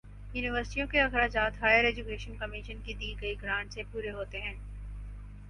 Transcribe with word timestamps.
یونیورسٹیوں 0.33 0.85
کے 0.87 1.01
اخراجات 1.01 1.61
ہائیر 1.61 1.85
ایجوکیشن 1.85 2.35
کمیشن 2.37 2.81
کی 2.85 2.93
دی 2.93 3.13
گئی 3.21 3.35
گرانٹ 3.41 3.73
سے 3.73 3.83
پورے 3.91 4.11
ہوتے 4.11 4.41
ہیں۔ 4.41 4.55